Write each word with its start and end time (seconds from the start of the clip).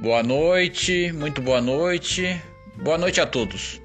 Boa 0.00 0.22
noite, 0.22 1.12
muito 1.12 1.42
boa 1.42 1.60
noite. 1.60 2.42
Boa 2.82 2.96
noite 2.96 3.20
a 3.20 3.26
todos. 3.26 3.82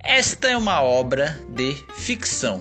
Esta 0.00 0.48
é 0.48 0.56
uma 0.56 0.82
obra 0.82 1.40
de 1.50 1.76
ficção. 1.94 2.60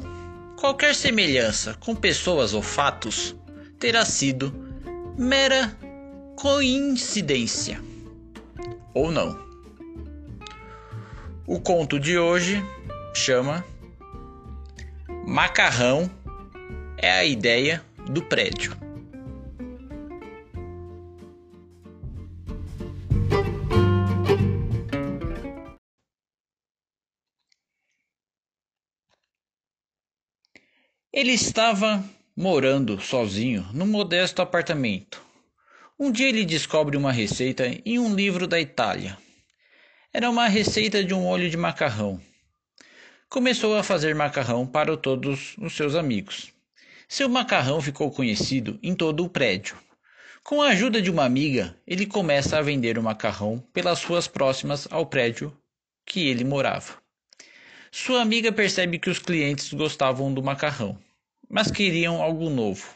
Qualquer 0.60 0.94
semelhança 0.94 1.74
com 1.80 1.96
pessoas 1.96 2.54
ou 2.54 2.62
fatos 2.62 3.36
terá 3.80 4.06
sido 4.06 4.54
mera 5.18 5.76
coincidência. 6.36 7.82
Ou 8.94 9.12
não. 9.12 9.44
O 11.48 11.60
conto 11.60 12.00
de 12.00 12.20
hoje 12.20 12.64
chama 13.12 13.66
Macarrão 15.26 16.12
é 16.96 17.12
a 17.12 17.26
ideia 17.26 17.84
do 18.08 18.22
prédio. 18.22 18.91
Ele 31.14 31.34
estava 31.34 32.02
morando 32.38 32.98
sozinho 33.02 33.68
num 33.74 33.86
modesto 33.86 34.42
apartamento. 34.42 35.22
Um 36.00 36.10
dia 36.10 36.30
ele 36.30 36.46
descobre 36.46 36.96
uma 36.96 37.12
receita 37.12 37.66
em 37.86 38.00
um 38.00 38.16
livro 38.16 38.48
da 38.48 38.62
Itália. 38.62 39.18
Era 40.14 40.30
uma 40.30 40.48
receita 40.48 41.04
de 41.04 41.14
um 41.14 41.24
molho 41.24 41.50
de 41.50 41.58
macarrão. 41.58 42.18
Começou 43.28 43.76
a 43.76 43.84
fazer 43.84 44.16
macarrão 44.16 44.66
para 44.66 44.96
todos 44.96 45.58
os 45.58 45.76
seus 45.76 45.96
amigos. 45.96 46.54
Seu 47.10 47.28
macarrão 47.28 47.82
ficou 47.82 48.10
conhecido 48.10 48.80
em 48.82 48.96
todo 48.96 49.26
o 49.26 49.30
prédio. 49.30 49.76
Com 50.46 50.62
a 50.62 50.70
ajuda 50.70 51.02
de 51.02 51.12
uma 51.12 51.26
amiga, 51.26 51.76
ele 51.86 52.06
começa 52.06 52.58
a 52.58 52.62
vender 52.62 52.98
o 52.98 53.04
macarrão 53.04 53.62
pelas 53.74 54.02
ruas 54.02 54.30
próximas 54.30 54.88
ao 54.90 55.06
prédio 55.06 55.54
que 56.06 56.30
ele 56.30 56.46
morava. 56.46 57.02
Sua 57.92 58.22
amiga 58.22 58.54
percebe 58.54 58.98
que 58.98 59.10
os 59.10 59.20
clientes 59.20 59.74
gostavam 59.74 60.34
do 60.34 60.42
macarrão 60.42 60.98
mas 61.52 61.70
queriam 61.70 62.22
algo 62.22 62.50
novo. 62.50 62.96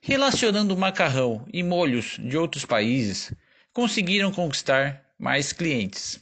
Relacionando 0.00 0.76
macarrão 0.76 1.46
e 1.52 1.62
molhos 1.62 2.16
de 2.18 2.36
outros 2.36 2.64
países, 2.64 3.32
conseguiram 3.72 4.32
conquistar 4.32 5.04
mais 5.18 5.52
clientes. 5.52 6.18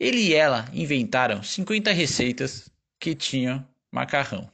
Ele 0.00 0.20
e 0.20 0.34
ela 0.34 0.68
inventaram 0.72 1.42
50 1.42 1.92
receitas 1.92 2.70
que 2.98 3.14
tinham 3.14 3.66
macarrão. 3.92 4.50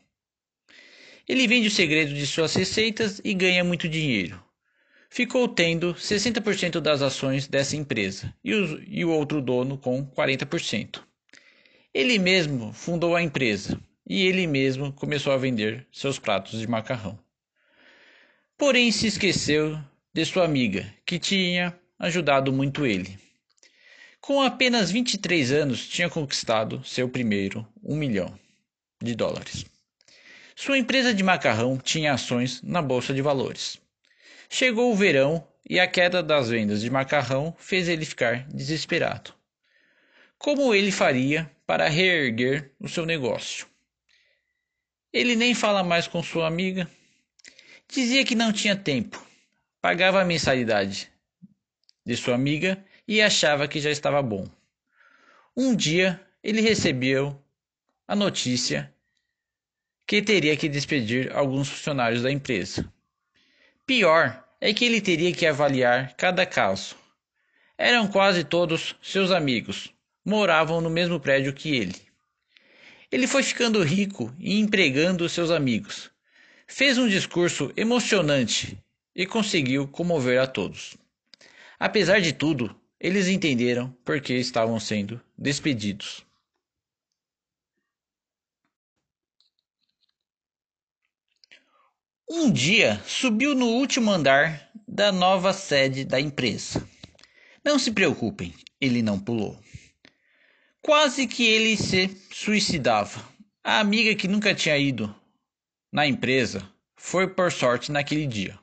Ele 1.26 1.46
vende 1.46 1.68
o 1.68 1.70
segredo 1.70 2.12
de 2.12 2.26
suas 2.26 2.54
receitas 2.54 3.20
e 3.24 3.32
ganha 3.32 3.64
muito 3.64 3.88
dinheiro. 3.88 4.42
Ficou 5.08 5.46
tendo 5.46 5.94
60% 5.94 6.80
das 6.80 7.00
ações 7.00 7.46
dessa 7.46 7.76
empresa 7.76 8.34
e 8.42 8.52
o, 8.52 8.82
e 8.82 9.04
o 9.04 9.10
outro 9.10 9.40
dono 9.40 9.78
com 9.78 10.04
40%. 10.04 11.00
Ele 11.94 12.18
mesmo 12.18 12.72
fundou 12.72 13.14
a 13.14 13.22
empresa 13.22 13.80
e 14.06 14.26
ele 14.26 14.46
mesmo 14.46 14.92
começou 14.92 15.32
a 15.32 15.36
vender 15.36 15.86
seus 15.92 16.18
pratos 16.18 16.60
de 16.60 16.66
macarrão. 16.66 17.18
Porém, 18.56 18.92
se 18.92 19.06
esqueceu 19.06 19.78
de 20.12 20.24
sua 20.24 20.44
amiga, 20.44 20.86
que 21.04 21.18
tinha 21.18 21.76
ajudado 21.98 22.52
muito 22.52 22.86
ele. 22.86 23.18
Com 24.20 24.40
apenas 24.40 24.90
23 24.90 25.52
anos, 25.52 25.88
tinha 25.88 26.08
conquistado 26.08 26.82
seu 26.84 27.08
primeiro 27.08 27.66
um 27.82 27.96
milhão 27.96 28.38
de 29.02 29.14
dólares. 29.14 29.66
Sua 30.56 30.78
empresa 30.78 31.12
de 31.12 31.22
macarrão 31.22 31.76
tinha 31.76 32.14
ações 32.14 32.62
na 32.62 32.80
bolsa 32.80 33.12
de 33.12 33.20
valores. 33.20 33.78
Chegou 34.48 34.92
o 34.92 34.96
verão 34.96 35.46
e 35.68 35.80
a 35.80 35.86
queda 35.86 36.22
das 36.22 36.48
vendas 36.48 36.80
de 36.80 36.90
macarrão 36.90 37.54
fez 37.58 37.88
ele 37.88 38.04
ficar 38.04 38.46
desesperado. 38.48 39.34
Como 40.38 40.74
ele 40.74 40.92
faria 40.92 41.50
para 41.66 41.88
reerguer 41.88 42.70
o 42.78 42.88
seu 42.88 43.04
negócio? 43.04 43.66
Ele 45.14 45.36
nem 45.36 45.54
fala 45.54 45.84
mais 45.84 46.08
com 46.08 46.20
sua 46.24 46.48
amiga. 46.48 46.90
Dizia 47.88 48.24
que 48.24 48.34
não 48.34 48.52
tinha 48.52 48.74
tempo. 48.74 49.24
Pagava 49.80 50.20
a 50.20 50.24
mensalidade 50.24 51.08
de 52.04 52.16
sua 52.16 52.34
amiga 52.34 52.84
e 53.06 53.22
achava 53.22 53.68
que 53.68 53.78
já 53.78 53.92
estava 53.92 54.20
bom. 54.20 54.44
Um 55.56 55.76
dia 55.76 56.20
ele 56.42 56.60
recebeu 56.60 57.40
a 58.08 58.16
notícia 58.16 58.92
que 60.04 60.20
teria 60.20 60.56
que 60.56 60.68
despedir 60.68 61.30
alguns 61.32 61.68
funcionários 61.68 62.22
da 62.22 62.32
empresa. 62.32 62.92
Pior 63.86 64.44
é 64.60 64.74
que 64.74 64.84
ele 64.84 65.00
teria 65.00 65.32
que 65.32 65.46
avaliar 65.46 66.14
cada 66.16 66.44
caso. 66.44 66.96
Eram 67.78 68.08
quase 68.08 68.42
todos 68.42 68.96
seus 69.00 69.30
amigos, 69.30 69.94
moravam 70.24 70.80
no 70.80 70.90
mesmo 70.90 71.20
prédio 71.20 71.52
que 71.52 71.76
ele. 71.76 72.13
Ele 73.14 73.28
foi 73.28 73.44
ficando 73.44 73.80
rico 73.80 74.34
e 74.40 74.58
empregando 74.58 75.28
seus 75.28 75.52
amigos. 75.52 76.10
Fez 76.66 76.98
um 76.98 77.06
discurso 77.06 77.72
emocionante 77.76 78.76
e 79.14 79.24
conseguiu 79.24 79.86
comover 79.86 80.40
a 80.40 80.48
todos. 80.48 80.96
Apesar 81.78 82.20
de 82.20 82.32
tudo, 82.32 82.74
eles 82.98 83.28
entenderam 83.28 83.96
por 84.04 84.20
que 84.20 84.34
estavam 84.34 84.80
sendo 84.80 85.20
despedidos. 85.38 86.26
Um 92.28 92.50
dia 92.50 93.00
subiu 93.06 93.54
no 93.54 93.66
último 93.66 94.10
andar 94.10 94.72
da 94.88 95.12
nova 95.12 95.52
sede 95.52 96.04
da 96.04 96.20
empresa. 96.20 96.84
Não 97.64 97.78
se 97.78 97.92
preocupem, 97.92 98.52
ele 98.80 99.02
não 99.02 99.20
pulou. 99.20 99.56
Quase 100.84 101.26
que 101.26 101.46
ele 101.46 101.78
se 101.78 102.14
suicidava. 102.30 103.26
A 103.64 103.80
amiga 103.80 104.14
que 104.14 104.28
nunca 104.28 104.54
tinha 104.54 104.76
ido 104.76 105.14
na 105.90 106.06
empresa 106.06 106.62
foi 106.94 107.26
por 107.26 107.50
sorte 107.50 107.90
naquele 107.90 108.26
dia. 108.26 108.58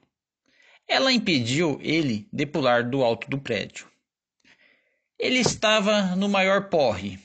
Ela 0.88 1.12
impediu 1.12 1.80
ele 1.81 2.30
de 2.31 2.46
pular 2.46 2.84
do 2.84 3.04
alto 3.04 3.28
do 3.28 3.40
prédio. 3.40 3.88
Ele 5.18 5.40
estava 5.40 6.16
no 6.16 6.30
maior 6.30 6.70
porre. 6.70 7.18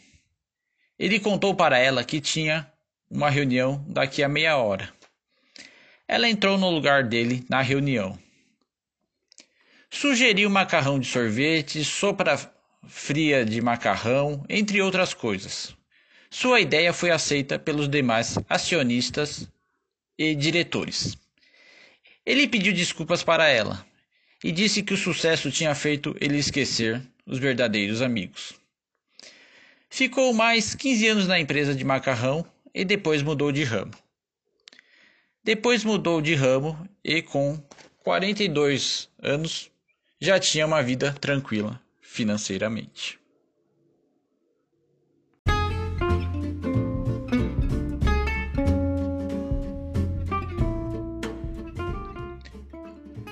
Ele 0.99 1.21
contou 1.21 1.55
para 1.55 1.77
ela 1.77 2.03
que 2.03 2.19
tinha 2.19 2.67
uma 3.11 3.29
reunião 3.29 3.85
daqui 3.87 4.23
a 4.23 4.29
meia 4.31 4.56
hora. 4.56 4.91
Ela 6.09 6.27
entrou 6.27 6.56
no 6.56 6.71
lugar 6.71 7.05
dele 7.05 7.45
na 7.51 7.61
reunião. 7.61 8.19
Sugeriu 9.91 10.49
macarrão 10.49 10.99
de 10.99 11.06
sorvete, 11.06 11.85
sopa 11.85 12.25
fria 12.87 13.45
de 13.45 13.61
macarrão, 13.61 14.45
entre 14.49 14.81
outras 14.81 15.13
coisas. 15.13 15.77
Sua 16.31 16.61
ideia 16.61 16.93
foi 16.93 17.11
aceita 17.11 17.59
pelos 17.59 17.89
demais 17.89 18.39
acionistas 18.49 19.49
e 20.19 20.35
diretores. 20.35 21.17
Ele 22.25 22.49
pediu 22.49 22.73
desculpas 22.73 23.23
para 23.23 23.49
ela 23.49 23.87
e 24.43 24.51
disse 24.51 24.83
que 24.83 24.95
o 24.95 24.97
sucesso 24.97 25.51
tinha 25.51 25.75
feito 25.75 26.17
ele 26.21 26.39
esquecer 26.39 27.01
os 27.25 27.39
verdadeiros 27.39 28.03
amigos. 28.03 28.55
Ficou 29.89 30.35
mais 30.35 30.75
15 30.75 31.07
anos 31.07 31.27
na 31.27 31.39
empresa 31.39 31.75
de 31.75 31.85
macarrão 31.85 32.45
e 32.75 32.85
depois 32.85 33.23
mudou 33.23 33.53
de 33.53 33.65
ramo. 33.65 33.93
Depois 35.43 35.85
mudou 35.85 36.21
de 36.21 36.35
ramo 36.35 36.89
e 37.05 37.23
com 37.23 37.57
42 38.01 39.09
anos 39.23 39.71
já 40.21 40.41
tinha 40.41 40.67
uma 40.67 40.83
vida 40.83 41.13
tranquila 41.13 41.81
financeiramente. 42.06 43.19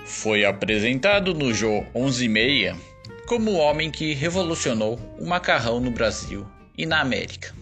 Foi 0.05 0.44
apresentado 0.44 1.32
no 1.32 1.53
Jô 1.55 1.85
11:30 1.94 2.76
como 3.26 3.53
o 3.53 3.56
homem 3.56 3.91
que 3.91 4.12
revolucionou 4.12 4.99
o 5.19 5.26
macarrão 5.26 5.81
no 5.81 5.91
Brasil 5.91 6.47
e 6.76 6.85
na 6.85 7.00
América. 7.00 7.55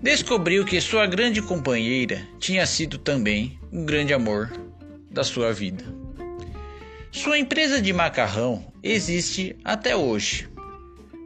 Descobriu 0.00 0.64
que 0.64 0.80
sua 0.80 1.06
grande 1.06 1.42
companheira 1.42 2.26
tinha 2.38 2.64
sido 2.66 2.98
também 2.98 3.58
um 3.72 3.84
grande 3.84 4.14
amor 4.14 4.50
da 5.10 5.24
sua 5.24 5.52
vida. 5.52 5.84
Sua 7.10 7.38
empresa 7.38 7.82
de 7.82 7.92
macarrão 7.92 8.72
existe 8.90 9.56
até 9.64 9.94
hoje, 9.94 10.48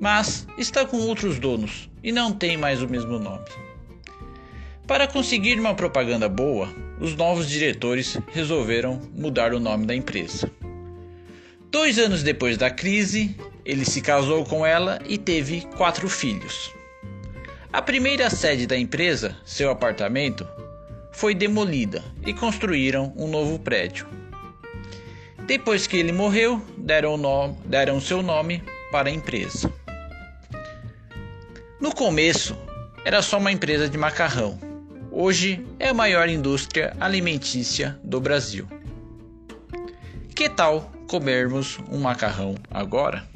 mas 0.00 0.46
está 0.58 0.84
com 0.84 0.98
outros 0.98 1.38
donos 1.38 1.88
e 2.02 2.10
não 2.10 2.32
tem 2.32 2.56
mais 2.56 2.82
o 2.82 2.88
mesmo 2.88 3.18
nome. 3.18 3.46
Para 4.86 5.06
conseguir 5.06 5.58
uma 5.58 5.74
propaganda 5.74 6.28
boa, 6.28 6.68
os 7.00 7.14
novos 7.14 7.48
diretores 7.48 8.18
resolveram 8.32 9.00
mudar 9.14 9.54
o 9.54 9.60
nome 9.60 9.86
da 9.86 9.94
empresa. 9.94 10.50
Dois 11.70 11.98
anos 11.98 12.22
depois 12.22 12.58
da 12.58 12.70
crise, 12.70 13.34
ele 13.64 13.84
se 13.84 14.00
casou 14.00 14.44
com 14.44 14.66
ela 14.66 14.98
e 15.08 15.16
teve 15.16 15.62
quatro 15.76 16.08
filhos. 16.08 16.72
A 17.72 17.80
primeira 17.80 18.28
sede 18.28 18.66
da 18.66 18.76
empresa, 18.76 19.36
seu 19.44 19.70
apartamento, 19.70 20.46
foi 21.12 21.34
demolida 21.34 22.02
e 22.26 22.34
construíram 22.34 23.12
um 23.16 23.28
novo 23.28 23.58
prédio. 23.58 24.06
Depois 25.46 25.86
que 25.86 25.96
ele 25.96 26.12
morreu, 26.12 26.60
deram, 26.82 27.16
nome, 27.16 27.56
deram 27.64 28.00
seu 28.00 28.22
nome 28.22 28.62
para 28.90 29.08
a 29.08 29.12
empresa. 29.12 29.72
No 31.80 31.94
começo, 31.94 32.56
era 33.04 33.22
só 33.22 33.38
uma 33.38 33.52
empresa 33.52 33.88
de 33.88 33.96
macarrão. 33.96 34.58
Hoje 35.10 35.64
é 35.78 35.88
a 35.88 35.94
maior 35.94 36.28
indústria 36.28 36.96
alimentícia 37.00 37.98
do 38.02 38.20
Brasil. 38.20 38.66
Que 40.34 40.48
tal 40.48 40.92
comermos 41.08 41.78
um 41.90 41.98
macarrão 41.98 42.54
agora? 42.70 43.31